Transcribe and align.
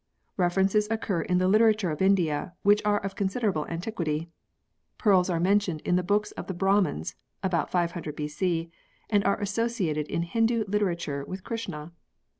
References 0.35 0.87
occur 0.89 1.21
in 1.21 1.37
the 1.37 1.47
literature 1.47 1.91
of 1.91 2.01
India 2.01 2.53
which 2.63 2.81
are 2.83 2.97
of 3.01 3.15
considerable 3.15 3.67
antiquity. 3.67 4.31
Pearls 4.97 5.29
are 5.29 5.39
mentioned 5.39 5.79
in 5.81 5.95
the 5.95 6.01
books 6.01 6.31
of 6.31 6.47
the 6.47 6.55
Brahmans 6.55 7.13
(about 7.43 7.69
500 7.69 8.15
B.C.) 8.15 8.71
and 9.11 9.23
are 9.25 9.39
associated 9.39 10.07
in 10.07 10.23
Hindu 10.23 10.63
literature 10.67 11.23
with 11.27 11.43
Krishna. 11.43 11.91